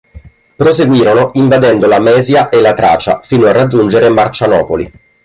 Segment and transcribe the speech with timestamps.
[0.57, 4.91] Proseguirono invadendo la Mesia e la Tracia fino a raggiungere Marcianopoli.